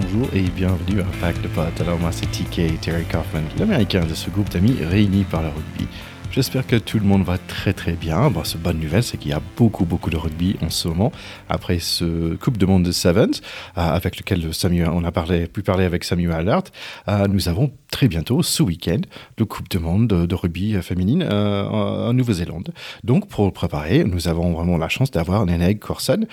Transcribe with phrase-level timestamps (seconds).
[0.00, 1.80] bonjour et bienvenue à Pack de Potes.
[1.80, 5.88] Alors moi c'est TK, Terry Kaufman, l'américain de ce groupe d'amis réunis par le rugby.
[6.32, 8.30] J'espère que tout le monde va très très bien.
[8.62, 11.10] Bonne nouvelle, c'est qu'il y a beaucoup beaucoup de rugby en ce moment.
[11.48, 13.40] Après ce Coupe de Monde de Sevens,
[13.76, 14.48] euh, avec lequel
[14.86, 16.70] on a parlé, pu parler avec Samuel Alert,
[17.08, 19.00] euh, nous avons très bientôt, ce week-end,
[19.38, 22.72] le Coupe de Monde de, rugby féminine euh, en Nouvelle-Zélande.
[23.02, 26.26] Donc pour le préparer, nous avons vraiment la chance d'avoir Neneg Corson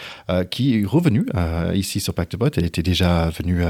[0.51, 2.49] qui est revenu euh, ici sur Pacte Bot.
[2.55, 3.63] Elle était déjà venue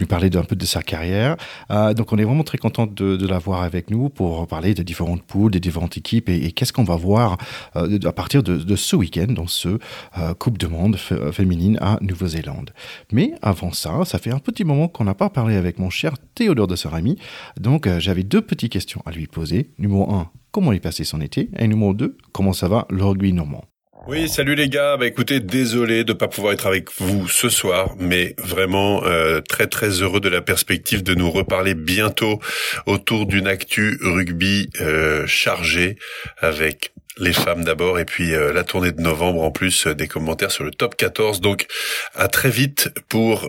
[0.00, 1.36] nous parler d'un peu de sa carrière.
[1.68, 5.22] donc on est vraiment très content de, de l'avoir avec nous pour parler de différentes
[5.22, 7.38] poules des différentes équipes et, qu'est-ce qu'on va voir
[7.76, 9.78] euh, à partir de, ce week-end dans ce
[10.18, 12.70] euh, Coupe du Monde euh, féminine à Nouvelle-Zélande.
[13.12, 16.14] Mais avant ça, ça fait un petit moment qu'on n'a pas parlé avec mon cher
[16.34, 17.18] Théodore de Serami,
[17.58, 19.70] donc j'avais deux petites questions à lui poser.
[19.78, 21.50] Numéro 1, comment il passé son été?
[21.58, 23.64] Et numéro 2, comment ça va le rugby normand?
[24.08, 24.96] Oui, salut les gars.
[24.96, 29.66] Bah écoutez, désolé de pas pouvoir être avec vous ce soir, mais vraiment euh, très
[29.66, 32.40] très heureux de la perspective de nous reparler bientôt
[32.86, 35.98] autour d'une actu rugby euh, chargée
[36.38, 40.50] avec les femmes d'abord et puis euh, la tournée de novembre en plus des commentaires
[40.50, 41.40] sur le top 14.
[41.40, 41.66] Donc
[42.14, 43.48] à très vite pour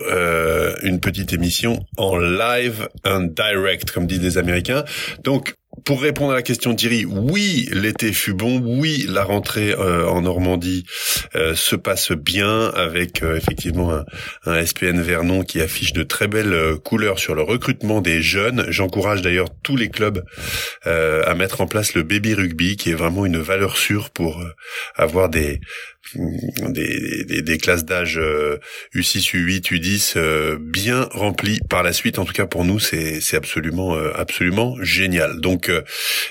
[0.82, 4.84] une petite émission en live and direct comme disent les Américains.
[5.24, 5.54] Donc
[5.84, 10.22] pour répondre à la question Thierry, oui, l'été fut bon, oui, la rentrée euh, en
[10.22, 10.84] Normandie
[11.36, 14.04] euh, se passe bien avec euh, effectivement un,
[14.46, 18.66] un, SPN Vernon qui affiche de très belles couleurs sur le recrutement des jeunes.
[18.68, 20.24] J'encourage d'ailleurs tous les clubs
[20.84, 24.42] à mettre en place le baby rugby qui est vraiment une valeur sûre pour
[24.96, 25.60] avoir des
[26.14, 28.18] des, des, des classes d'âge
[28.94, 32.18] U6, U8, U10 bien remplies par la suite.
[32.18, 35.40] En tout cas pour nous, c'est c'est absolument absolument génial.
[35.40, 35.82] Donc euh,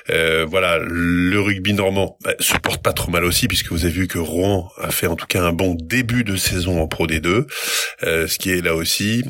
[0.10, 3.94] euh, voilà, le rugby normand bah, se porte pas trop mal aussi puisque vous avez
[3.94, 7.08] vu que Rouen a fait en tout cas un bon début de saison en Pro
[7.08, 7.46] D2,
[8.04, 9.24] euh, ce qui est là aussi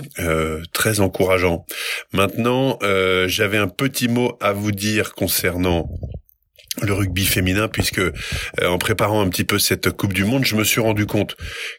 [0.73, 1.65] très encourageant.
[2.13, 2.79] Maintenant,
[3.27, 5.89] j'avais un petit mot à vous dire concernant
[6.81, 8.01] le rugby féminin puisque
[8.63, 11.35] en préparant un petit peu cette Coupe du Monde, je me suis rendu compte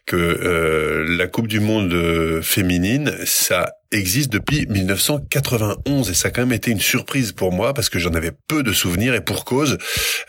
[0.06, 6.52] que la Coupe du Monde féminine, ça existe depuis 1991 et ça a quand même
[6.52, 9.78] été une surprise pour moi parce que j'en avais peu de souvenirs et pour cause.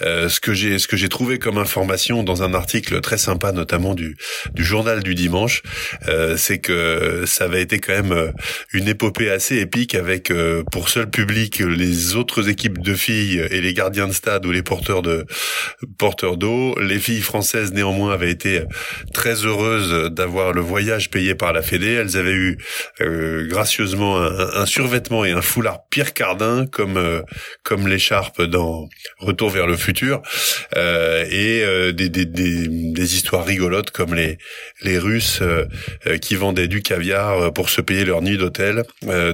[0.02, 3.52] Euh, ce que j'ai ce que j'ai trouvé comme information dans un article très sympa
[3.52, 4.18] notamment du
[4.54, 5.62] du journal du dimanche
[6.08, 8.32] euh, c'est que ça avait été quand même euh,
[8.74, 13.62] une épopée assez épique avec euh, pour seul public les autres équipes de filles et
[13.62, 15.26] les gardiens de stade ou les porteurs de
[15.98, 16.76] porteurs d'eau.
[16.80, 18.64] Les filles françaises néanmoins avaient été
[19.14, 21.92] très heureuses d'avoir le voyage payé par la Fédé.
[21.92, 22.58] Elles avaient eu
[23.52, 27.22] gracieusement un, survêtement et un foulard Pierre Cardin comme euh,
[27.64, 28.88] comme l'écharpe dans
[29.20, 30.22] Retour vers le futur
[30.78, 34.38] euh, et euh, des, des, des, des, histoires rigolotes comme les
[34.84, 35.44] les Russes
[36.22, 38.84] qui vendaient du caviar pour se payer leur nuit d'hôtel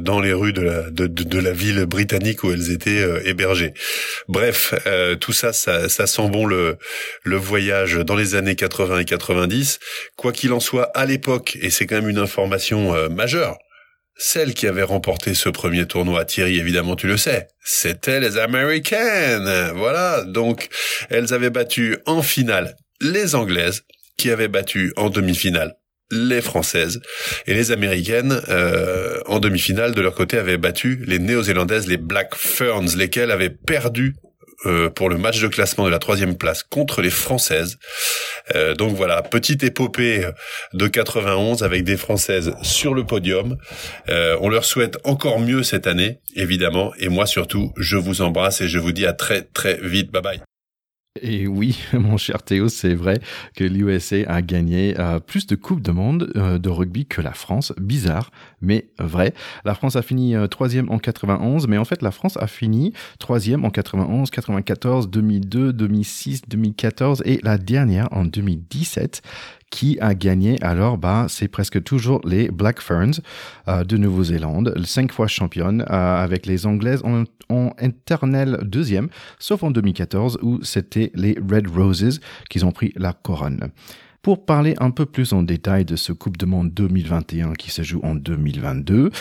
[0.02, 3.74] dans les rues de la de, de, la ville britannique où elles étaient hébergées.
[4.28, 4.74] Bref,
[5.20, 6.78] tout ça, ça ça sent bon le
[7.24, 9.80] le voyage dans les années 80 et 90.
[10.16, 13.58] Quoi qu'il en soit, à l'époque, et c'est quand même une information majeure,
[14.18, 19.72] celle qui avait remporté ce premier tournoi, Thierry, évidemment, tu le sais, c'était les Américaines.
[19.76, 20.70] Voilà, donc
[21.10, 23.84] elles avaient battu en finale les Anglaises,
[24.18, 25.76] qui avaient battu en demi-finale
[26.12, 27.02] les Françaises
[27.48, 32.34] et les Américaines euh, en demi-finale de leur côté avaient battu les Néo-Zélandaises, les Black
[32.36, 34.16] Ferns, lesquelles avaient perdu
[34.66, 37.78] euh, pour le match de classement de la troisième place contre les Françaises.
[38.56, 40.26] Euh, donc voilà, petite épopée
[40.74, 43.58] de 91 avec des Françaises sur le podium.
[44.10, 46.92] Euh, on leur souhaite encore mieux cette année, évidemment.
[47.00, 50.12] Et moi surtout, je vous embrasse et je vous dis à très très vite.
[50.12, 50.57] Bye bye.
[51.22, 53.20] Et oui, mon cher Théo, c'est vrai
[53.56, 57.34] que l'USA a gagné euh, plus de Coupes de Monde euh, de rugby que la
[57.34, 57.74] France.
[57.80, 59.34] Bizarre, mais vrai.
[59.66, 62.94] La France a fini euh, troisième en 91, mais en fait, la France a fini
[63.20, 69.22] troisième en 91, 94, 2002, 2006, 2014 et la dernière en 2017
[69.70, 70.62] qui a gagné?
[70.64, 73.22] Alors bah, C'est presque toujours les Black Ferns
[73.68, 79.10] euh, de Nouvelle-Zélande, cinq fois championne, euh, avec les Anglaises en, en éternel deuxième,
[79.40, 82.20] sauf en 2014 où c'était les Red Roses
[82.50, 83.70] qui ont pris la couronne.
[84.22, 87.82] Pour parler un peu plus en détail de ce Coupe de Monde 2021 qui se
[87.82, 89.12] joue en 2022,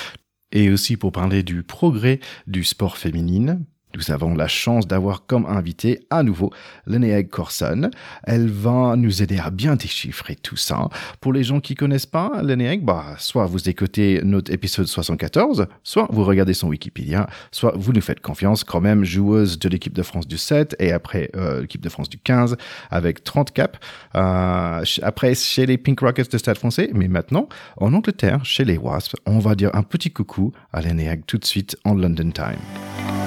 [0.53, 3.61] et aussi pour parler du progrès du sport féminin,
[3.97, 6.53] nous avons la chance d'avoir comme invité à nouveau
[6.87, 7.91] Linnea Corson.
[8.25, 10.89] Elle va nous aider à bien déchiffrer tout ça.
[11.21, 16.09] Pour les gens qui connaissent pas Linnea, bah, soit vous écoutez notre épisode 74, soit
[16.11, 20.03] vous regardez son Wikipédia, soit vous nous faites confiance quand même, joueuse de l'équipe de
[20.03, 22.57] France du 7 et après euh, l'équipe de France du 15
[22.91, 23.79] avec 30 caps.
[24.15, 28.77] Euh, après chez les Pink Rockets de Stade français, mais maintenant en Angleterre, chez les
[28.77, 33.26] Wasps, on va dire un petit coucou à l'ENEAG tout de suite en London Time.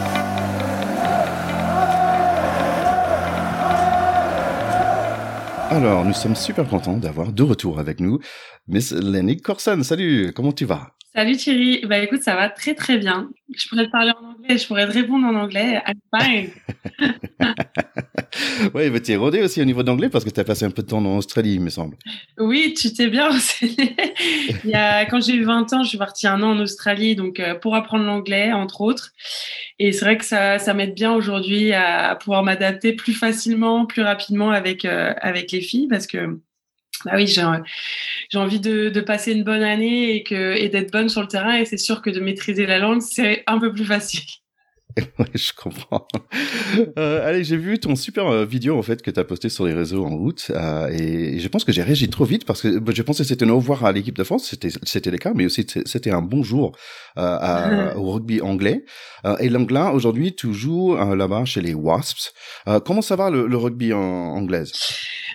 [5.71, 8.17] Alors, nous sommes super contents d'avoir de retour avec nous
[8.67, 9.83] Miss Lenny Corson.
[9.83, 10.95] Salut, comment tu vas?
[11.13, 11.85] Salut Thierry.
[11.85, 13.29] Bah écoute, ça va très très bien.
[13.55, 15.81] Je pourrais te parler en je pourrais te répondre en anglais.
[15.87, 16.49] I'm fine.
[18.73, 20.71] oui, mais tu es rodé aussi au niveau d'anglais parce que tu as passé un
[20.71, 21.97] peu de temps en Australie, il me semble.
[22.37, 23.29] Oui, tu t'es bien
[25.09, 27.75] quand j'ai eu 20 ans, je suis partie un an en Australie donc euh, pour
[27.75, 29.11] apprendre l'anglais, entre autres.
[29.77, 34.01] Et c'est vrai que ça, ça m'aide bien aujourd'hui à, pouvoir m'adapter plus facilement, plus
[34.01, 36.39] rapidement avec, euh, avec les filles parce que
[37.05, 37.41] bah oui, j'ai
[38.37, 41.55] envie de, passer une bonne année et, et d'être bonne sur le terrain.
[41.55, 44.23] Et c'est sûr que de maîtriser la langue, c'est un peu plus facile.
[45.35, 46.07] Je comprends.
[46.97, 49.65] Euh, allez, j'ai vu ton super euh, vidéo en fait que tu as posté sur
[49.65, 52.79] les réseaux en août euh, et je pense que j'ai réagi trop vite parce que
[52.79, 55.17] bah, je pensais que c'était un au revoir à l'équipe de France, c'était c'était le
[55.17, 56.75] cas, mais aussi c'était un bonjour
[57.17, 58.83] euh, au rugby anglais.
[59.39, 62.33] Et l'anglais aujourd'hui tu joues là-bas chez les Wasps.
[62.85, 64.71] comment ça va le, le rugby en anglaise?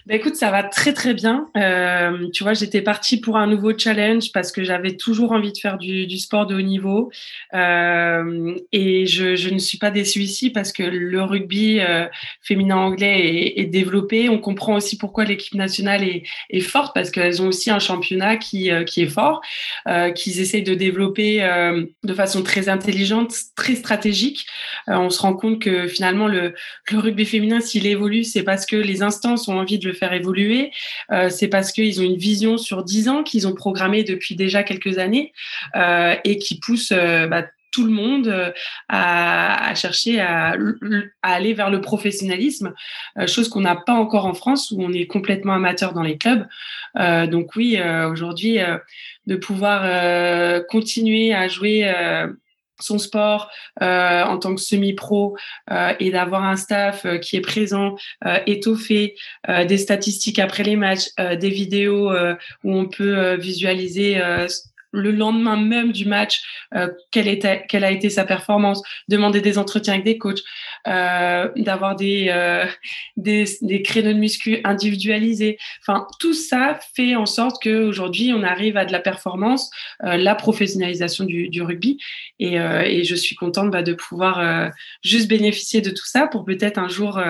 [0.06, 1.48] Bah, écoute, ça va très très bien.
[1.56, 5.56] Euh, tu vois, j'étais partie pour un nouveau challenge parce que j'avais toujours envie de
[5.56, 7.10] faire du, du sport de haut niveau.
[7.54, 12.06] Euh, et je, je, ne suis pas déçue ici parce que le rugby euh,
[12.42, 14.28] féminin anglais est, développé.
[14.28, 18.70] On comprend aussi pourquoi l'équipe nationale est, forte parce qu'elles ont aussi un championnat qui,
[18.70, 19.40] euh, est fort,
[19.88, 21.40] euh, qu'ils essayent de développer
[22.04, 24.46] de façon très intelligente, très stratégique.
[24.86, 26.54] on se rend compte que finalement le,
[26.90, 30.70] rugby féminin, s'il évolue, c'est parce que les instances ont envie de le faire évoluer.
[31.28, 34.98] C'est parce qu'ils ont une vision sur dix ans qu'ils ont programmé depuis déjà quelques
[34.98, 35.32] années
[36.24, 37.44] et qui poussent euh, bah,
[37.74, 38.52] tout le monde
[38.88, 40.56] à, chercher à,
[41.22, 42.72] aller vers le professionnalisme,
[43.26, 46.46] chose qu'on n'a pas encore en France où on est complètement amateur dans les clubs.
[47.30, 47.80] donc oui,
[48.10, 48.58] aujourd'hui,
[49.26, 51.92] de pouvoir continuer à jouer
[52.80, 53.50] son sport
[53.82, 55.36] euh, en tant que semi-pro
[55.70, 57.96] euh, et d'avoir un staff euh, qui est présent,
[58.46, 59.16] étoffé,
[59.48, 62.12] des statistiques après les matchs, des vidéos
[62.64, 64.20] où on peut visualiser
[64.94, 66.42] le lendemain même du match
[66.74, 70.42] euh, quelle, était, quelle a été sa performance, demander des entretiens avec des coachs,
[70.86, 72.66] euh, d'avoir des, euh,
[73.16, 75.58] des, des créneaux de muscu individualisés.
[75.80, 79.70] Enfin, tout ça fait en sorte qu'aujourd'hui, on arrive à de la performance,
[80.04, 81.98] euh, la professionnalisation du, du rugby.
[82.38, 84.68] Et, euh, et, je suis contente bah, de pouvoir euh,
[85.02, 87.20] juste bénéficier de tout ça pour peut-être un jour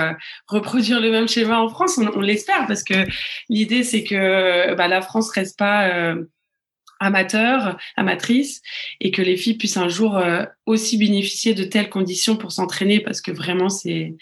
[0.47, 1.99] reproduire le même schéma en France.
[1.99, 2.95] On, on l'espère parce que
[3.49, 6.15] l'idée, c'est que bah, la France reste pas
[7.01, 8.63] amateurs, amatrices,
[9.01, 13.01] et que les filles puissent un jour euh, aussi bénéficier de telles conditions pour s'entraîner,
[13.01, 14.15] parce que vraiment, c'est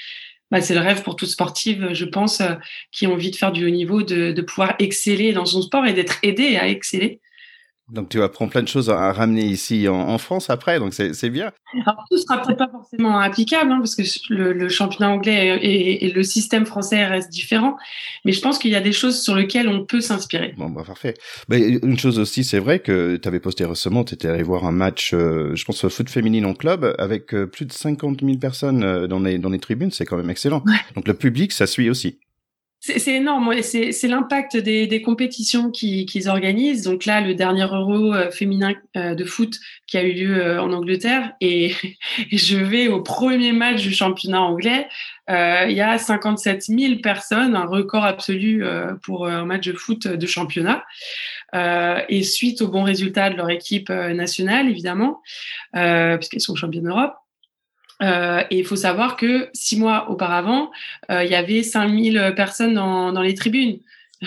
[0.50, 2.54] bah, c'est le rêve pour toute sportive, je pense, euh,
[2.90, 5.86] qui ont envie de faire du haut niveau, de, de pouvoir exceller dans son sport
[5.86, 7.20] et d'être aidée à exceller.
[7.90, 11.50] Donc tu apprends plein de choses à ramener ici en, France après, donc c'est bien.
[11.84, 16.22] Alors tout sera peut-être pas forcément applicable, hein, parce que le, championnat anglais et, le
[16.22, 17.76] système français restent différents,
[18.24, 20.54] mais je pense qu'il y a des choses sur lesquelles on peut s'inspirer.
[20.56, 21.14] Bon, bah parfait.
[21.48, 24.64] Mais une chose aussi, c'est vrai que tu avais posté récemment, tu étais allé voir
[24.64, 28.38] un match, euh, je pense, foot féminine en club, avec euh, plus de 50 000
[28.38, 30.62] personnes euh, dans les, dans les tribunes, c'est quand même excellent.
[30.94, 32.20] Donc le public, ça suit aussi.
[32.84, 36.82] C'est énorme, c'est l'impact des, des, compétitions qu'ils organisent.
[36.82, 40.60] Donc là, le dernier Euro euh, féminin euh, de foot qui a eu lieu euh,
[40.60, 41.76] en Angleterre, et,
[42.32, 44.88] je vais au premier match du championnat anglais.
[45.28, 48.64] il y a 57 000 personnes, un record absolu
[49.04, 50.84] pour un match de foot de championnat.
[51.54, 55.22] et suite au bon résultat de leur équipe nationale, évidemment,
[55.72, 57.14] puisqu'elles sont championnes d'Europe,
[58.02, 60.70] euh, et il faut savoir que six mois auparavant,
[61.10, 63.78] euh, il y avait 5000 personnes dans, les tribunes.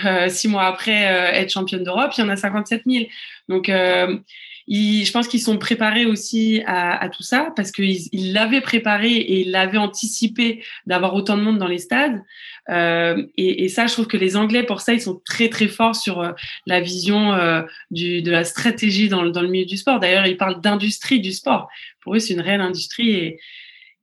[0.04, 3.04] Euh, six mois après être championne d'Europe, il y en a 57 000.
[3.48, 9.40] Donc, je pense qu'ils sont préparés aussi à, tout ça parce qu'ils l'avaient préparé et
[9.42, 12.22] ils l'avaient anticipé d'avoir autant de monde dans les stades.
[12.68, 16.34] Et, ça, je trouve que les Anglais, pour ça, ils sont très très forts sur
[16.66, 17.32] la vision
[17.90, 20.00] de la stratégie dans, dans le milieu du sport.
[20.00, 21.68] D'ailleurs, ils parlent d'industrie du sport.
[22.00, 23.38] Pour eux, c'est une réelle industrie et,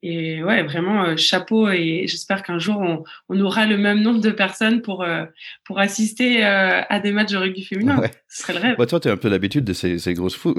[0.05, 4.19] et ouais, vraiment euh, chapeau et j'espère qu'un jour on, on, aura le même nombre
[4.19, 5.23] de personnes pour euh,
[5.63, 8.01] pour assister euh, à des matchs de rugby féminin.
[8.27, 8.75] Ce serait le rêve.
[8.77, 10.53] Bah, toi, tu as un peu l'habitude de ces, ces grosses fou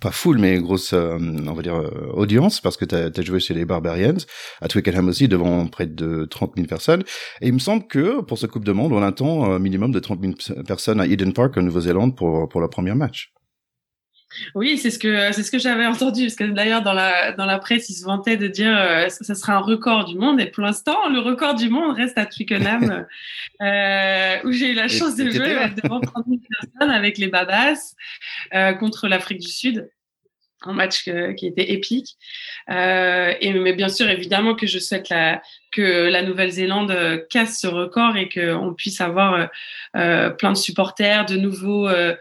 [0.00, 1.80] pas full mais grosses on va dire
[2.12, 4.16] audiences parce que tu as, joué chez les Barbarians
[4.60, 7.04] à Twickenham aussi devant près de 30 000 personnes
[7.40, 10.00] et il me semble que pour ce Coupe de Monde, on attend un minimum de
[10.00, 13.32] 30 000 personnes à Eden Park en Nouvelle-Zélande pour pour le premier match.
[14.54, 17.46] Oui, c'est ce que c'est ce que j'avais entendu parce que d'ailleurs dans la dans
[17.46, 20.46] la presse ils se vantaient de dire euh, ça sera un record du monde et
[20.46, 23.06] pour l'instant le record du monde reste à Twickenham
[23.62, 27.94] euh, où j'ai eu la chance de jouer devant 30 000 personnes avec les Babas
[28.54, 29.90] euh, contre l'Afrique du Sud
[30.62, 31.04] un match
[31.36, 32.16] qui était épique.
[32.70, 37.66] Euh, et mais bien sûr évidemment que je souhaite la, que la Nouvelle-Zélande casse ce
[37.66, 39.48] record et qu'on puisse avoir
[39.96, 42.14] euh, plein de supporters de nouveaux euh,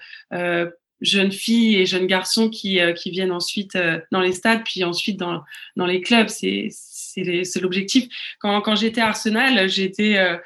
[1.01, 4.83] jeunes filles et jeunes garçons qui, euh, qui viennent ensuite euh, dans les stades, puis
[4.83, 5.43] ensuite dans,
[5.75, 6.27] dans les clubs.
[6.27, 6.69] C'est
[7.11, 8.07] c'est l'objectif.
[8.39, 10.37] Quand, quand j'étais à Arsenal, j'étais euh,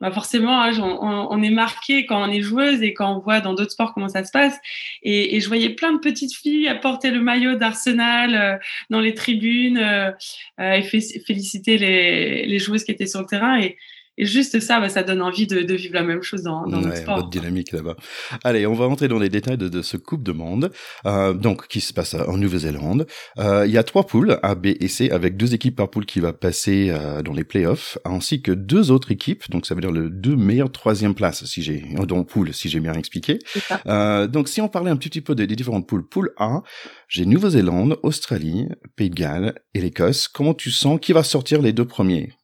[0.00, 3.40] bah forcément, hein, on, on, est marqué quand on est joueuse et quand on voit
[3.40, 4.56] dans d'autres sports comment ça se passe.
[5.02, 10.14] Et, et, je voyais plein de petites filles porter le maillot d'Arsenal dans les tribunes
[10.58, 13.58] et féliciter les, les joueuses qui étaient sur le terrain.
[13.58, 13.78] Et,
[14.20, 16.82] et juste ça, bah, ça donne envie de, de, vivre la même chose dans, dans
[16.82, 17.16] ouais, sport.
[17.16, 17.96] Votre dynamique là-bas.
[18.44, 20.70] Allez, on va rentrer dans les détails de, de ce Coupe de Monde,
[21.06, 23.06] euh, donc qui se passe en Nouvelle-Zélande.
[23.38, 26.04] Euh, il y a trois poules, A, B et C, avec deux équipes par poule
[26.04, 29.80] qui va passer euh, dans les playoffs, ainsi que deux autres équipes, donc ça veut
[29.80, 33.38] dire le deux meilleures troisième places, si j'ai dans poule, si j'ai bien expliqué.
[33.86, 36.62] Euh, donc si on parlait un petit, petit peu des, des différentes poules, poule A,
[37.08, 40.28] j'ai Nouvelle-Zélande, Australie, Pays de Galles et l'Écosse.
[40.28, 42.34] Comment tu sens qui va sortir les deux premiers?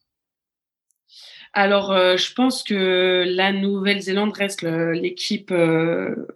[1.53, 6.27] Alors, euh, je pense que la Nouvelle-Zélande reste l'équipe, euh,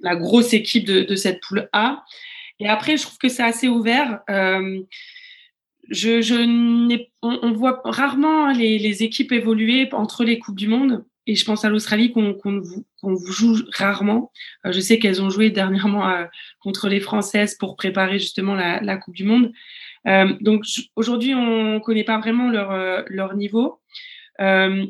[0.00, 2.04] la grosse équipe de, cette poule A.
[2.60, 4.20] Et après, je trouve que c'est assez ouvert.
[4.30, 4.80] Euh,
[5.88, 6.34] je, je
[7.22, 11.04] on, voit rarement les, équipes évoluer entre les coupes du monde.
[11.26, 12.64] Et je pense à l'Australie qu'on
[13.26, 14.32] joue rarement.
[14.64, 16.26] je sais qu'elles ont joué dernièrement
[16.60, 19.52] contre les Françaises pour préparer justement la, la Coupe du Monde.
[20.40, 20.64] donc
[20.96, 23.77] aujourd'hui, on ne connaît pas vraiment leur, leur niveau.
[24.40, 24.86] Euh,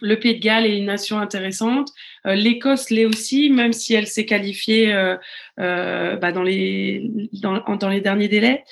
[0.00, 1.90] le Pays de Galles est une nation intéressante.
[2.26, 8.00] Euh, L'Écosse l'est aussi, même si elle s'est qualifiée euh, bah, dans, les, dans, les
[8.00, 8.64] derniers délais.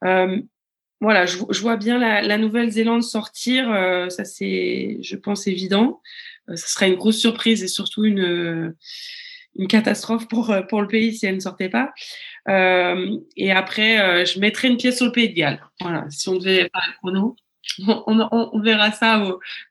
[0.00, 3.66] voilà, je, je, vois bien la, la Nouvelle-Zélande sortir.
[4.08, 6.00] ça, c'est, je pense, évident.
[6.48, 8.74] ce serait une grosse surprise et surtout une,
[9.56, 11.92] une catastrophe pour, pour le pays si elle ne sortait pas.
[12.48, 15.62] et après, je mettrais une pièce sur le Pays de Galles.
[15.80, 17.36] Voilà, si on devait le chrono
[17.86, 19.22] on, verra ça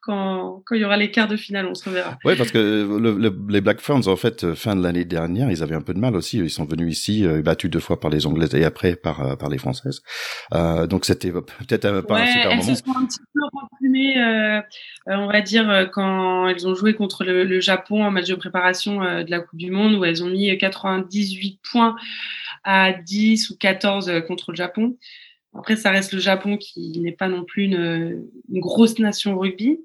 [0.01, 2.17] quand, il y aura les quarts de finale, on se reverra.
[2.24, 5.75] Oui, parce que les Black Ferns, en fait, euh, fin de l'année dernière, ils avaient
[5.75, 6.38] un peu de mal aussi.
[6.38, 9.36] Ils sont venus ici, euh, battus deux fois par les Anglaises et après par, euh,
[9.36, 10.01] par les Françaises.
[10.51, 12.69] donc c'était peut-être pas un super elles moment.
[12.69, 14.62] Elles se sont un petit peu replumées,
[15.07, 19.29] on va dire, quand elles ont joué contre le, Japon en match de préparation de
[19.29, 21.95] la Coupe du Monde, où elles ont mis 98 points
[22.63, 24.95] à 10 ou 14 contre le Japon.
[25.53, 29.79] Après, ça reste le Japon qui n'est pas non plus une, grosse nation rugby.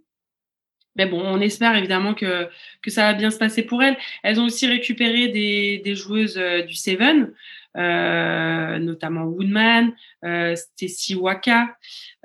[0.94, 2.48] Mais bon, on espère évidemment que,
[2.80, 3.98] que ça va bien se passer pour elles.
[4.22, 7.34] Elles ont aussi récupéré des, joueuses euh, du Seven,
[7.76, 9.92] euh, notamment Woodman,
[10.24, 11.76] euh, Stacy Waka,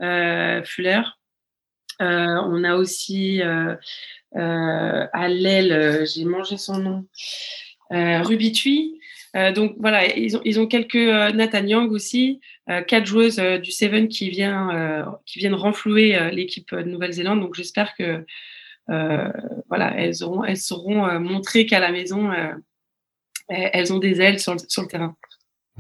[0.02, 1.02] euh, Fuller.
[2.00, 3.78] On a aussi à
[4.34, 7.06] j'ai mangé son nom,
[7.92, 8.54] Ruby
[9.34, 9.54] Tui.
[9.54, 13.72] donc voilà, ils ont, ils ont quelques Nathan Young aussi, euh, quatre joueuses euh, du
[13.72, 17.42] Seven qui, vient, euh, qui viennent renflouer l'équipe de Nouvelle-Zélande.
[17.42, 18.26] Donc j'espère que
[19.70, 22.30] voilà, elles, auront, elles sauront montrer qu'à la maison,
[23.48, 25.16] elles ont des ailes sur sur le terrain.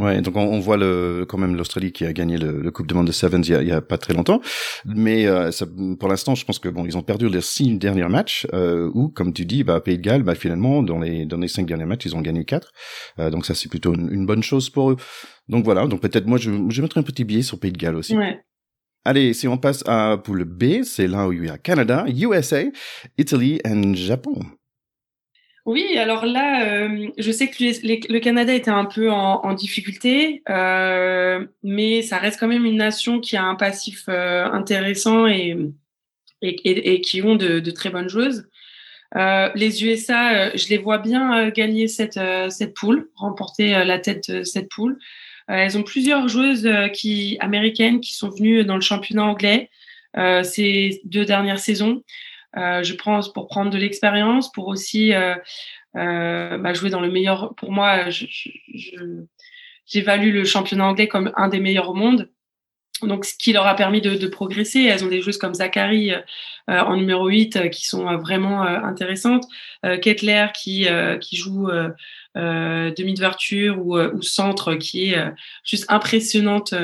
[0.01, 3.05] Ouais, donc on, voit le, quand même l'Australie qui a gagné le, Coupe de Monde
[3.05, 4.41] de Sevens il y a, pas très longtemps,
[4.83, 5.67] mais euh, ça,
[5.99, 9.09] pour l'instant, je pense que bon, ils ont perdu les six derniers matchs, euh, où,
[9.09, 11.85] comme tu dis, bah, Pays de Galles, bah, finalement, dans les dans les cinq derniers
[11.85, 12.71] matchs, ils ont gagné quatre,
[13.19, 14.97] euh, donc ça c'est plutôt une, bonne chose pour eux.
[15.49, 17.95] Donc voilà, donc peut-être moi je, je mettrai un petit billet sur Pays de Galles
[17.95, 18.17] aussi.
[18.17, 18.39] Ouais.
[19.05, 22.63] Allez, si on passe à poule B, c'est là où il y a Canada, USA,
[23.17, 24.39] Italie et Japon.
[25.65, 27.63] Oui, alors là, euh, je sais que
[28.11, 33.19] le Canada était un peu en, difficulté, euh, mais ça reste quand même une nation
[33.19, 35.55] qui a un passif euh, intéressant et,
[37.03, 38.49] qui ont de, très bonnes joueuses.
[39.15, 42.19] les USA, je les vois bien gagner cette,
[42.75, 44.97] poule, remporter la tête de cette poule.
[45.47, 46.67] elles ont plusieurs joueuses
[47.39, 49.69] américaines qui sont venues dans le championnat anglais
[50.43, 52.01] ces deux dernières saisons.
[52.57, 55.35] Euh, je prends pour prendre de l'expérience, pour aussi euh,
[55.95, 57.53] euh, bah, jouer dans le meilleur.
[57.55, 58.09] Pour moi,
[59.85, 62.29] j'évalue le championnat anglais comme un des meilleurs au monde.
[63.03, 64.81] donc, ce qui leur a permis de, progresser.
[64.81, 66.11] Elles ont des joueuses comme Zachary
[66.67, 69.45] en numéro 8 qui sont vraiment intéressantes.
[70.01, 70.87] Kettler qui,
[71.21, 71.69] qui joue
[72.35, 76.75] demi de ou, ou centre qui est juste impressionnante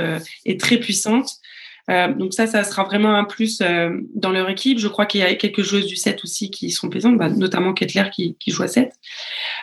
[0.46, 1.40] et très puissante.
[1.90, 4.80] Euh, donc ça, ça sera vraiment un plus euh, dans leur équipe.
[4.80, 7.74] Je crois qu'il y a quelques joueuses du 7 aussi qui sont présentes, bah, notamment
[7.74, 8.94] Kettler qui, joue à 7.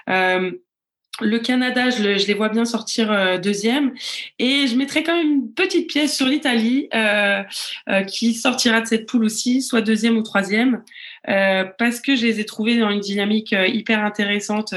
[0.09, 0.51] Euh,
[1.21, 3.95] le Canada, je, je, les vois bien sortir euh, deuxième.
[4.39, 7.43] Et je mettrai quand même une petite pièce sur l'Italie euh,
[7.89, 10.83] euh, qui sortira de cette poule aussi, soit deuxième ou troisième,
[11.27, 14.75] parce que je les ai trouvés dans une dynamique hyper intéressante.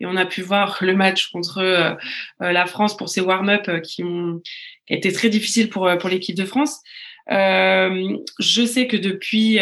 [0.00, 1.98] et on a pu voir le match contre
[2.40, 4.40] la France pour ces warm-up qui ont
[4.88, 6.80] été très difficiles pour, pour l'équipe de France.
[7.28, 9.60] je sais que depuis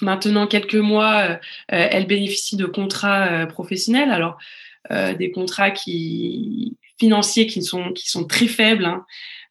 [0.00, 1.38] maintenant quelques mois,
[1.68, 4.10] elles bénéficient de contrats professionnels.
[4.10, 9.04] Alors, euh, des contrats qui financiers qui sont qui sont très faibles, hein,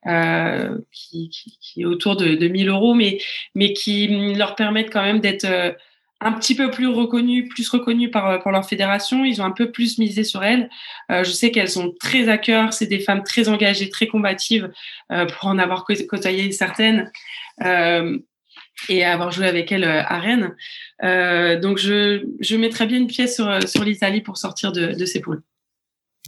[0.08, 3.20] euh, qui, qui, qui, est autour de, de 1000 euros, mais
[3.56, 5.72] mais qui leur permettent quand même d'être euh,
[6.22, 9.25] un petit peu plus reconnus, plus reconnus par, par leur fédération.
[9.25, 10.70] Ils ont un peu plus misé sur elles.
[11.12, 12.72] Euh, je sais qu'elles sont très à cœur.
[12.72, 14.72] C'est des femmes très engagées, très combatives,
[15.12, 17.12] euh, pour en avoir côtoyé certaines.
[18.89, 20.56] Euh, et avoir joué avec elle euh, à Rennes.
[21.03, 25.06] Euh, donc je, je mettrais bien une pièce sur, sur l'Italie pour sortir de, de
[25.06, 25.42] ses poules.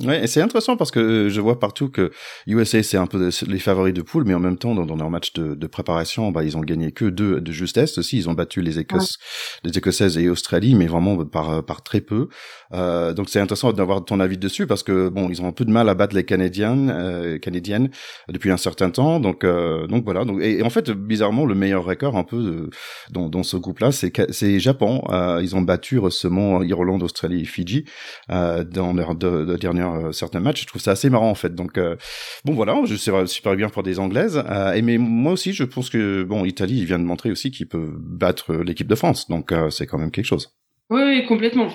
[0.03, 2.11] Ouais, et c'est intéressant parce que je vois partout que
[2.47, 5.09] USA c'est un peu les favoris de poule, mais en même temps dans, dans leur
[5.09, 8.17] match de, de, préparation, bah ils ont gagné que deux de justesse aussi.
[8.17, 9.19] Ils ont battu les Écosses,
[9.63, 12.27] les Écossaises et Australie, mais vraiment par par très peu.
[12.73, 15.63] Euh, donc c'est intéressant d'avoir ton avis dessus parce que bon, ils ont un peu
[15.63, 17.89] de mal à battre les Canadiennes, euh, canadiennes
[18.27, 19.21] depuis un certain temps.
[19.21, 20.25] Donc euh, donc voilà.
[20.25, 22.69] Donc et, en fait bizarrement le meilleur record un peu de,
[23.11, 25.03] dans, dans ce groupe-là, c'est c'est Japon.
[25.07, 27.85] Euh, ils ont battu récemment Irlande, Australie et Fidji
[28.29, 30.61] euh, dans leur de, de dernière euh, certains matchs.
[30.61, 31.53] Je trouve ça assez marrant en fait.
[31.53, 31.95] Donc euh,
[32.43, 34.43] bon voilà, je sais super bien pour des Anglaises.
[34.49, 37.67] Euh, et mais moi aussi, je pense que bon, Italie vient de montrer aussi qu'il
[37.67, 39.29] peut battre l'équipe de France.
[39.29, 40.55] Donc c'est quand même quelque chose.
[40.89, 41.69] Oui, complètement.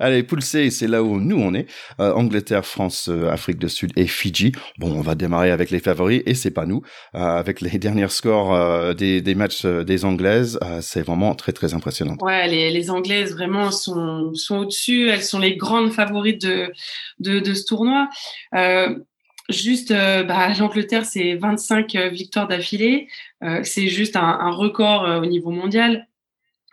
[0.00, 1.66] Allez, poule C, c'est là où nous on est.
[2.00, 4.52] Euh, Angleterre, France, euh, Afrique du Sud et Fidji.
[4.78, 6.82] Bon, on va démarrer avec les favoris et c'est pas nous.
[7.14, 12.16] Euh, avec les derniers scores des, matchs des Anglaises, c'est vraiment très très impressionnant.
[12.20, 15.08] Ouais, les, Anglaises vraiment sont, sont au-dessus.
[15.08, 16.72] Elles sont les grandes favorites de,
[17.20, 18.08] de, ce tournoi.
[19.50, 23.08] Juste, bah, l'Angleterre, c'est 25 victoires d'affilée.
[23.62, 26.06] c'est juste un record au niveau mondial.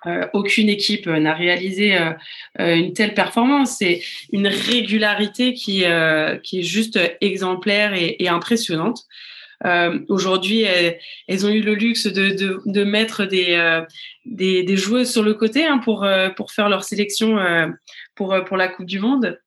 [0.07, 2.13] Euh, aucune équipe euh, n'a réalisé euh,
[2.57, 3.77] une telle performance.
[3.77, 5.83] C'est une régularité qui,
[6.43, 9.03] qui est juste exemplaire et, et impressionnante.
[10.09, 13.83] Aujourd'hui, elles, ont eu le luxe de, de, de mettre des,
[14.25, 17.37] des, des, joueuses sur le côté hein, pour, pour faire leur sélection
[18.15, 19.39] pour, pour la Coupe du Monde.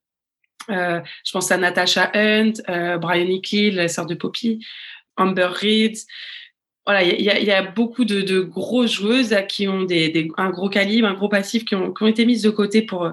[0.68, 2.52] je pense à Natasha Hunt,
[3.00, 4.64] Brian Ickley, la sœur de Poppy,
[5.16, 5.96] Amber Reed
[6.86, 10.50] voilà, il y, y a, beaucoup de, de, grosses joueuses qui ont des, des, un
[10.50, 13.10] gros calibre, un gros passif, qui ont, qui ont été mises de côté pour,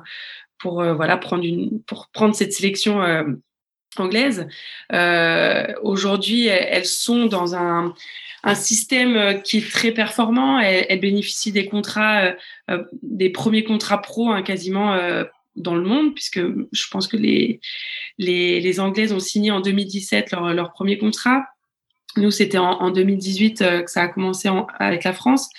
[0.57, 3.23] pour euh, voilà prendre une, pour prendre cette sélection euh,
[3.97, 4.47] anglaise.
[4.93, 7.93] Euh, Aujourd'hui, elles sont dans un,
[8.43, 10.59] un système qui est très performant.
[10.59, 12.33] Elles, elles bénéficient des contrats,
[12.69, 14.97] euh, des premiers contrats pro hein, quasiment
[15.55, 17.59] dans le monde, puisque je pense que les,
[18.17, 21.45] les, les Anglaises ont signé en 2017 leur, leur premier contrat.
[22.17, 25.49] Nous, c'était en, 2018 euh, que ça a commencé avec la France.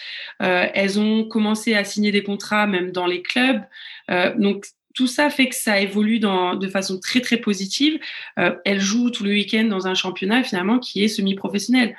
[0.42, 3.62] Euh, elles ont commencé à signer des contrats même dans les clubs.
[4.10, 7.98] Euh, donc, tout ça fait que ça évolue dans, de façon très, très positive.
[8.36, 11.96] elles jouent tout le week-end dans un championnat finalement qui est semi-professionnel.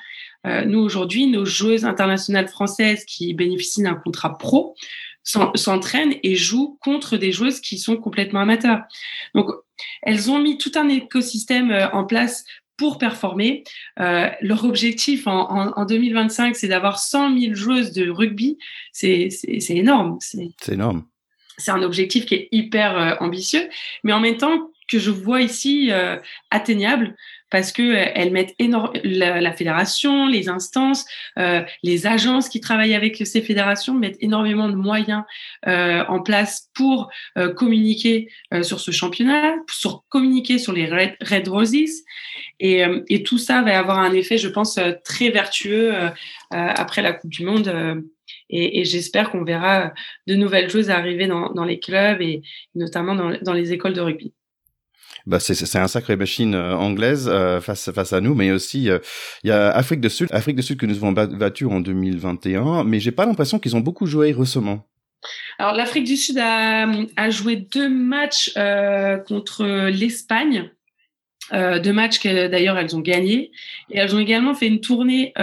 [0.67, 4.75] nous, aujourd'hui, nos joueuses internationales françaises qui bénéficient d'un contrat pro
[5.23, 8.83] s'entraînent et jouent contre des joueuses qui sont complètement amateurs.
[9.33, 9.49] Donc,
[10.03, 12.45] elles ont mis tout un écosystème en place
[12.77, 13.63] pour performer.
[13.99, 18.57] Euh, leur objectif en, en, en 2025, c'est d'avoir 100 000 joueuses de rugby.
[18.91, 19.29] C'est
[19.69, 20.17] énorme.
[20.19, 21.05] C'est énorme.
[21.57, 23.69] C'est un objectif qui est hyper euh, ambitieux,
[24.03, 26.17] mais en même temps que je vois ici euh,
[26.49, 27.15] atteignable
[27.53, 31.05] parce que euh, elles mettent énorme la, la, fédération, les instances,
[31.37, 35.23] euh, les agences qui travaillent avec ces fédérations mettent énormément de moyens
[35.67, 41.47] euh, en place pour euh, communiquer euh, sur ce championnat, sur communiquer sur les Red,
[41.47, 41.75] Roses,
[42.59, 45.93] et, euh, et, tout ça va avoir un effet, je pense, très vertueux
[46.49, 47.71] après la Coupe du Monde.
[48.49, 49.93] et, et j'espère qu'on verra
[50.25, 52.41] de nouvelles choses arriver dans, dans les clubs et
[52.73, 54.33] notamment dans, dans les écoles de rugby
[55.25, 58.99] bah c'est un sacré machine euh, anglaise euh, face face à nous, mais aussi euh,
[59.43, 62.83] il y a Afrique du Sud, Afrique du Sud que nous avons battu en 2021,
[62.83, 64.85] mais j'ai pas l'impression qu'ils ont beaucoup joué récemment.
[65.57, 68.53] Alors l'Afrique du Sud a, joué deux matchs
[69.25, 70.69] contre l'Espagne.
[71.53, 73.51] deux matchs que d'ailleurs elles ont gagnés.
[73.89, 75.33] Et elles ont également fait une tournée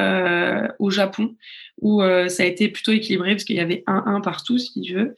[0.78, 1.34] au Japon
[1.80, 4.94] où ça a été plutôt équilibré parce qu'il y avait un 1 partout, si tu
[4.94, 5.14] veux.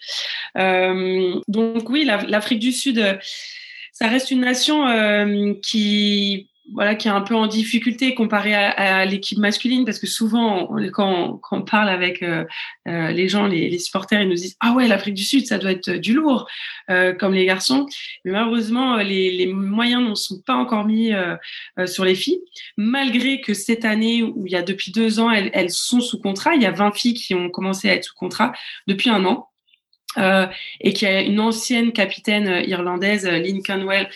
[1.48, 3.18] Donc oui, l'Afrique du Sud,
[3.92, 4.84] ça reste une nation
[5.62, 10.68] qui voilà, qui est un peu en difficulté comparé à, l'équipe masculine, parce que souvent,
[10.92, 12.44] quand, on, parle avec euh,
[12.88, 15.72] euh, les gens, les, supporters, ils nous disent ah ouais, l'Afrique du Sud, ça doit
[15.72, 16.48] être du lourd,
[16.90, 17.86] euh, comme les garçons.
[18.24, 21.12] Mais malheureusement, les, moyens ne sont pas encore mis
[21.86, 22.40] sur les filles,
[22.76, 26.20] malgré que cette année, où il y a depuis deux ans, elles, elles sont sous
[26.20, 28.52] contrat, il y a 20 filles qui ont commencé à être sous contrat
[28.86, 29.48] depuis un an.
[30.18, 30.46] Euh,
[30.80, 34.08] et qui a une ancienne capitaine euh, irlandaise, euh, Lynn Canwell,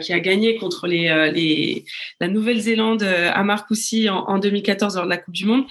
[0.00, 1.84] qui a gagné contre les,
[2.20, 5.64] la Nouvelle-Zélande à Marcoussis en, en, 2014 lors de la Coupe du Monde,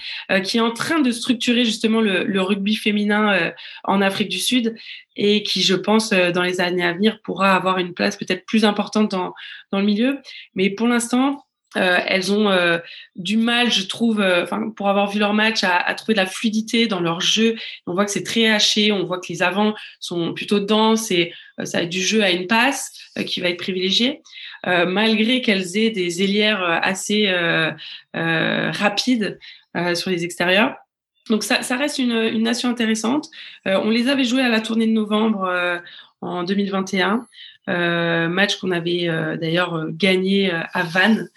[0.44, 3.52] qui est en train de structurer justement le, rugby féminin
[3.84, 4.76] en Afrique du Sud
[5.16, 8.64] et qui, je pense, dans les années à venir, pourra avoir une place peut-être plus
[8.64, 9.34] importante dans
[9.72, 10.18] le milieu.
[10.54, 11.45] Mais pour l'instant,
[11.76, 12.78] euh, elles ont euh,
[13.16, 16.86] du mal, je trouve, euh, pour avoir vu leur match, à, trouver de la fluidité
[16.86, 17.56] dans leur jeu.
[17.86, 21.32] On voit que c'est très haché, on voit que les avants sont plutôt denses et
[21.64, 22.92] ça a du jeu à une passe
[23.26, 24.22] qui va être privilégié,
[24.64, 27.32] malgré qu'elles aient des ailières assez
[28.14, 29.38] rapides
[29.94, 30.74] sur les extérieurs.
[31.30, 33.28] Donc ça, reste une, une, nation intéressante.
[33.64, 35.80] on les avait joués à la tournée de novembre
[36.20, 37.26] en 2021.
[37.68, 41.28] Euh, match qu'on avait euh, d'ailleurs euh, gagné à Vannes.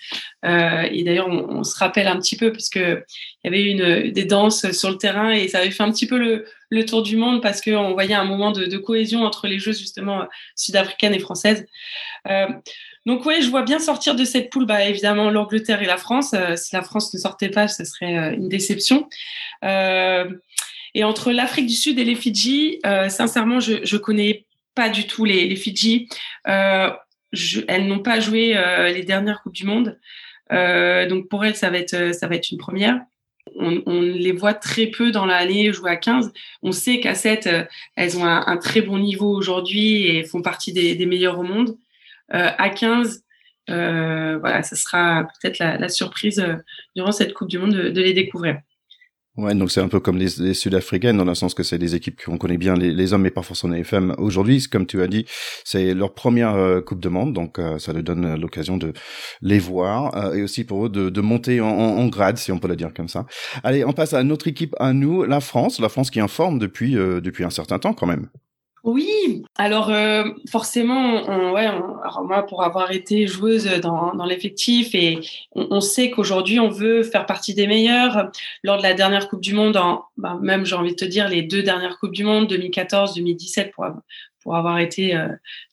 [0.44, 3.04] et d'ailleurs, on, se rappelle un petit peu parce que
[3.44, 6.08] il y avait une des danses sur le terrain et ça avait fait un petit
[6.08, 9.48] peu le, le tour du monde parce qu'on voyait un moment de, de, cohésion entre
[9.48, 11.65] les jeux justement sud-africaines et françaises.
[13.06, 16.36] donc oui, je vois bien sortir de cette poule, bah, évidemment l'Angleterre et la France.
[16.56, 19.10] si la France ne sortait pas, ce serait une déception.
[19.63, 24.46] et entre l'Afrique du Sud et les Fidji, sincèrement, je, je connais
[24.80, 26.08] pas du tout les, les Fidji.
[26.48, 26.89] Euh,
[27.68, 30.00] elles n'ont pas joué euh, les dernières coupes du monde,
[30.54, 33.02] euh, donc pour elles ça va être ça va être une première.
[33.56, 36.32] On, les voit très peu dans l'année jouer à 15.
[36.62, 37.50] On sait qu'à 7,
[37.96, 41.76] elles ont un, très bon niveau aujourd'hui et font partie des, des meilleures au monde.
[42.30, 43.24] à 15,
[43.68, 46.46] voilà, ça sera peut-être la, surprise
[46.96, 48.60] durant cette Coupe du Monde de les découvrir.
[49.39, 51.95] Ouais, donc c'est un peu comme les, les Sud-Africaines dans le sens que c'est des
[51.95, 54.13] équipes qu'on connaît bien, les, les, hommes mais pas forcément les femmes.
[54.17, 55.25] Aujourd'hui, comme tu as dit,
[55.63, 58.91] c'est leur première euh, Coupe de Monde, donc euh, ça leur donne l'occasion de
[59.41, 62.60] les voir euh, et aussi pour eux de, de monter en, en, grade, si on
[62.60, 63.25] peut le dire comme ça.
[63.63, 66.28] Allez, on passe à notre équipe, à nous, la France, la France qui est en
[66.28, 68.28] forme depuis depuis un certain temps quand même.
[68.84, 75.20] Oui, alors euh, forcément, on, ouais, alors moi pour avoir été joueuse dans, l'effectif et
[75.54, 78.32] on, sait qu'aujourd'hui on veut faire partie des meilleurs.
[78.63, 79.78] Lors de la dernière Coupe du Monde,
[80.18, 83.74] ben, même j'ai envie de te dire les deux dernières Coupes du Monde, 2014, 2017
[84.42, 85.28] pour avoir été euh,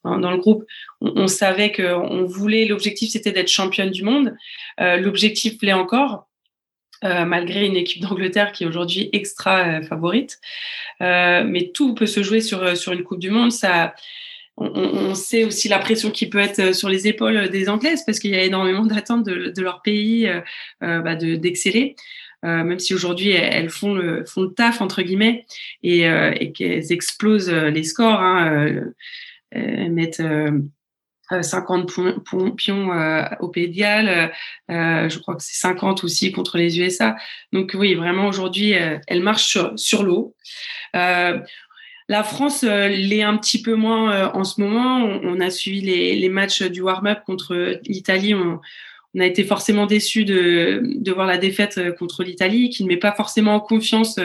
[0.04, 0.64] dans, le groupe,
[1.00, 4.34] on, on savait qu'on voulait, l'objectif c'était d'être championne du monde.
[4.80, 6.26] Euh, l'objectif l'est encore.
[7.04, 10.38] Euh, malgré une équipe d'Angleterre qui est aujourd'hui extra euh, favorite.
[11.02, 13.52] Euh, mais tout peut se jouer sur, sur une Coupe du Monde.
[13.52, 13.94] Ça,
[14.56, 18.18] on, on, sait aussi la pression qui peut être sur les épaules des Anglaises parce
[18.18, 20.30] qu'il y a énormément d'attentes de, de, leur pays
[20.80, 21.94] bah d'exceller.
[22.42, 25.44] même si aujourd'hui elles font le, font le taf entre guillemets
[25.82, 28.72] et, et qu'elles explosent les scores, hein,
[29.50, 30.22] elles mettent
[31.30, 31.86] 50
[32.56, 34.32] pions euh, au Pays de Galles,
[34.70, 37.16] euh, je crois que c'est 50 aussi contre les USA.
[37.52, 40.34] Donc oui, vraiment aujourd'hui, euh, elle marche sur, sur l'eau.
[40.94, 44.98] la France l'est un petit peu moins en ce moment.
[45.04, 48.34] On, a suivi les, les matchs du warm-up contre l'Italie.
[48.34, 48.60] On,
[49.14, 52.96] on, a été forcément déçus de, de voir la défaite contre l'Italie, qui ne met
[52.96, 54.20] pas forcément en confiance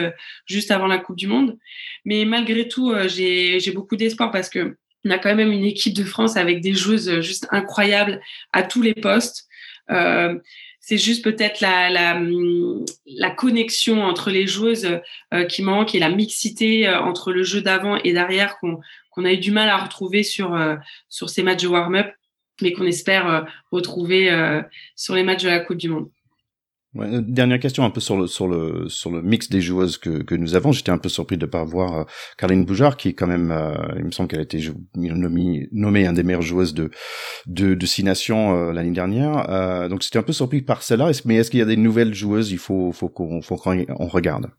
[0.46, 1.58] juste avant la Coupe du Monde.
[2.04, 6.04] Mais malgré tout, j'ai beaucoup d'espoir parce que on a quand même une équipe de
[6.04, 8.20] France avec des joueuses euh, juste incroyables
[8.52, 9.48] à tous les postes.
[9.90, 10.38] Euh,
[10.80, 15.00] c'est juste peut-être la, la, connexion entre les joueuses
[15.32, 19.32] euh, qui manque et la mixité entre le jeu d'avant et derrière qu'on qu'on a
[19.32, 20.58] eu du mal à retrouver sur,
[21.10, 22.14] sur ces matchs de warm-up,
[22.62, 24.30] mais qu'on espère retrouver
[24.96, 26.08] sur les matchs de la Coupe du Monde.
[26.98, 30.22] Euh, dernière question un peu sur le sur le sur le mix des joueuses que,
[30.22, 30.72] que nous avons.
[30.72, 32.04] J'étais un peu surpris de pas voir euh,
[32.36, 34.60] Caroline Boujard qui est quand même, euh, il me semble qu'elle a été
[34.94, 36.90] nommée, nommée un des meilleures joueuses de
[37.46, 39.88] de, de six nations euh, l'année dernière.
[39.88, 41.10] donc c'était un peu surpris par celle-là.
[41.24, 42.50] Mais est-ce qu'il y a des nouvelles joueuses?
[42.52, 44.50] Il faut faut qu'on faut qu'on regarde.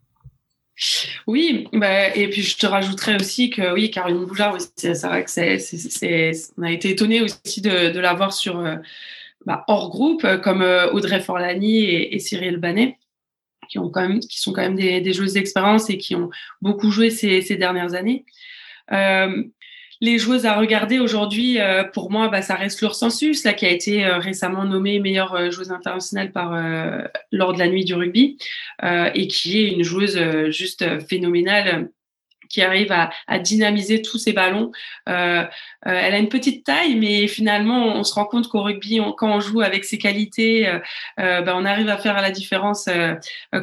[1.27, 5.29] Oui, bah, et puis je te rajouterais aussi que oui, Caroline Boujard, c'est vrai que
[5.29, 8.59] c'est, on a été étonné aussi de, de la voir sur
[9.45, 12.97] bah, hors groupe, euh, comme euh, Audrey Forlani et, Cyril Banet,
[13.69, 16.29] qui, ont quand même, qui sont quand même des, des joueuses d'expérience et qui ont
[16.61, 18.25] beaucoup joué ces, ces dernières années.
[18.91, 19.43] Euh,
[20.01, 21.59] les joueuses à regarder aujourd'hui,
[21.93, 26.33] pour moi, bah, ça reste l'Ursensus, là, qui a été récemment nommée meilleure joueuse internationale
[26.33, 26.61] par
[27.31, 28.37] lors de la nuit du rugby,
[28.83, 31.89] et qui est une joueuse juste phénoménale
[32.53, 34.71] qui arrive à, à, dynamiser tous ces ballons.
[35.09, 35.45] Euh, euh,
[35.85, 39.39] elle a une petite taille, mais finalement, on se rend compte qu'au rugby, quand on
[39.39, 40.79] joue avec ses qualités, euh,
[41.19, 42.87] euh ben, on arrive à faire la différence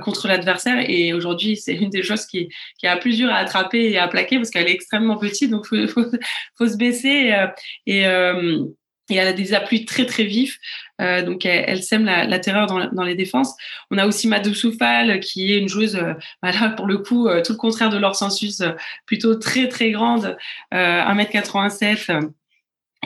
[0.02, 0.84] contre l'adversaire.
[0.88, 2.48] Et aujourd'hui, c'est une des choses qui,
[2.78, 5.66] qui est plus dur à attraper et à plaquer parce qu'elle est extrêmement petite, donc
[5.66, 6.06] faut, faut,
[6.58, 7.32] faut se baisser.
[7.86, 8.06] et et
[9.16, 10.58] elle a des appuis très très vifs,
[11.00, 13.54] euh, donc elle, sème la, terreur dans, les défenses.
[13.90, 17.42] On a aussi Madou Soufal qui est une joueuse, euh, voilà, pour le coup, euh,
[17.42, 18.62] tout le contraire de leur sensus,
[19.06, 20.36] plutôt très très grande,
[20.72, 22.30] 1m87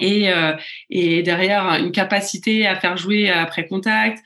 [0.01, 0.29] et,
[0.91, 4.25] et derrière une capacité à faire jouer après contact,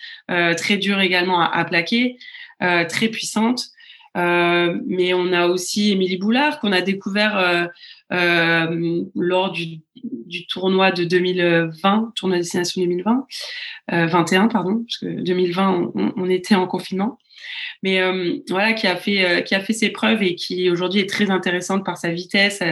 [0.56, 2.16] très dure également à, à plaquer,
[2.60, 3.66] très puissante.
[4.14, 7.68] mais on a aussi Émilie Boulard qu'on a découvert
[8.12, 13.26] euh, lors du, du, tournoi de 2020, tournoi destination 2020,
[13.92, 17.18] euh, 21 pardon, parce que 2020 on, on était en confinement,
[17.82, 21.00] mais euh, voilà qui a fait euh, qui a fait ses preuves et qui aujourd'hui
[21.00, 22.62] est très intéressante par sa vitesse,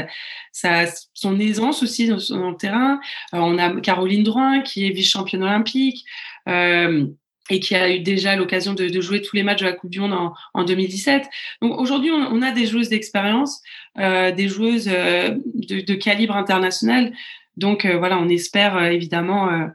[0.52, 3.00] sa, son aisance aussi dans, le terrain.
[3.32, 6.04] on a Caroline Drouin qui est vice championne olympique.
[6.48, 7.06] Euh,
[7.50, 10.00] et qui a eu déjà l'occasion de, jouer tous les matchs de la Coupe du
[10.00, 11.24] Monde en, en 2017.
[11.62, 13.62] Donc aujourd'hui, on, a des joueuses d'expérience,
[13.98, 17.12] euh, des joueuses euh, de, calibre international.
[17.56, 19.70] Donc euh, voilà, on espère évidemment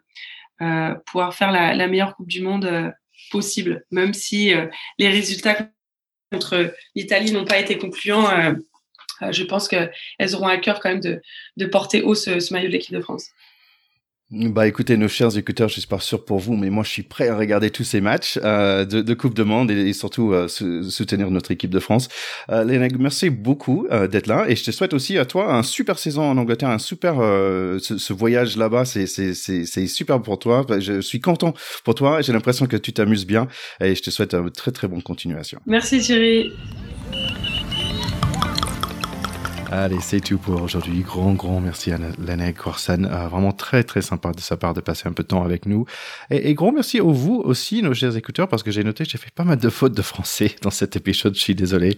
[1.07, 2.93] pouvoir faire la, meilleure Coupe du Monde
[3.31, 4.53] possible, même si
[4.99, 5.69] les résultats
[6.31, 8.27] contre l'Italie n'ont pas été concluants.
[9.31, 11.21] je pense qu'elles auront à cœur quand même
[11.57, 13.31] de, porter haut ce maillot de l'équipe de France.
[14.33, 17.03] Bah écoutez, nos chers écouteurs, je suis pas sûr pour vous, mais moi je suis
[17.03, 20.47] prêt à regarder tous ces matchs euh, de, de, Coupe de Monde et, surtout euh,
[20.47, 22.07] soutenir notre équipe de France.
[22.49, 25.63] Euh, Léna, merci beaucoup euh, d'être là et je te souhaite aussi à toi un
[25.63, 30.39] super saison en Angleterre, un super euh, ce, ce, voyage là-bas, c'est c'est super pour
[30.39, 30.65] toi.
[30.79, 32.21] Je suis content pour toi.
[32.21, 33.49] J'ai l'impression que tu t'amuses bien
[33.81, 35.59] et je te souhaite une très très bonne continuation.
[35.65, 36.53] Merci Thierry.
[39.73, 40.99] Allez, c'est tout pour aujourd'hui.
[40.99, 43.05] Grand, grand merci à Lena Corsan.
[43.05, 45.65] Euh, vraiment très, très sympa de sa part de passer un peu de temps avec
[45.65, 45.85] nous.
[46.29, 49.17] Et, grand merci à vous aussi, nos chers écouteurs, parce que j'ai noté que j'ai
[49.17, 51.35] fait pas mal de fautes de français dans cet épisode.
[51.35, 51.95] Je suis désolé.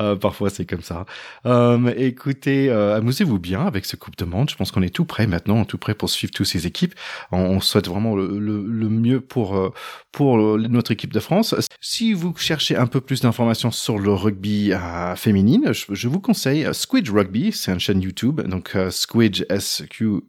[0.00, 1.06] Euh, parfois, c'est comme ça.
[1.46, 4.50] Euh, écoutez, euh, amusez-vous bien avec ce Coupe de Monde.
[4.50, 6.94] Je pense qu'on est tout prêt maintenant, tout prêt pour suivre toutes ces équipes.
[7.30, 9.72] On, souhaite vraiment le, mieux pour,
[10.10, 11.54] pour notre équipe de France.
[11.80, 14.72] Si vous cherchez un peu plus d'informations sur le rugby
[15.14, 20.22] féminine, je, je vous conseille Squid Rugby, c'est une chaîne YouTube, donc uh, Squidge, S-Q-U-I-D-J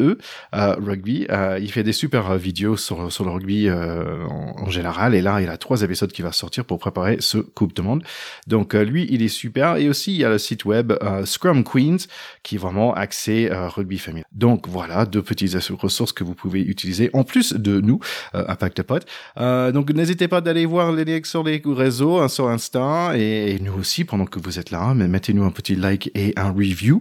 [0.00, 0.18] E,
[0.52, 1.26] rugby.
[1.30, 5.14] Euh, il fait des super euh, vidéos sur, sur le rugby en, en, général.
[5.14, 8.02] Et là, il a trois épisodes qui va sortir pour préparer ce Coupe de Monde.
[8.46, 9.76] Donc lui, il est super.
[9.76, 10.92] Et aussi, il y a le site web
[11.24, 12.06] Scrum Queens
[12.42, 14.24] qui est vraiment axé rugby féminin.
[14.32, 18.00] Donc voilà, deux petites ressources que vous pouvez utiliser en plus de nous
[18.34, 19.06] de Potes.
[19.36, 23.74] donc n'hésitez pas d'aller voir les liens sur les réseaux, hein, sur Insta et, nous
[23.78, 24.94] aussi pendant que vous êtes là.
[24.94, 27.00] Mais mettez-nous un petit like et un review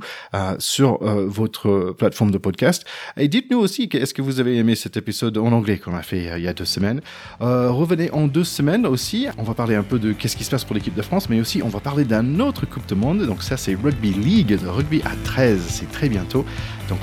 [0.58, 2.86] sur votre plateforme de podcast.
[3.18, 6.30] Et dites-nous aussi, est-ce que vous avez aimé cet épisode en anglais qu'on a fait
[6.30, 7.02] euh, il y a deux semaines?
[7.42, 9.28] Euh, Revenez en deux semaines aussi.
[9.38, 11.40] On va parler un peu de qu'est-ce qui se passe pour l'équipe de France, mais
[11.40, 13.26] aussi on va parler d'un autre Coupe de Monde.
[13.26, 15.62] Donc ça, c'est Rugby League, le rugby à 13.
[15.68, 16.46] C'est très bientôt.
[16.88, 17.00] Donc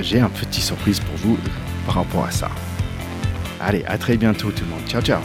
[0.00, 1.38] j'ai un petit surprise pour vous
[1.86, 2.48] par rapport à ça.
[3.60, 4.88] Allez, à très bientôt tout le monde.
[4.88, 5.20] Ciao, ciao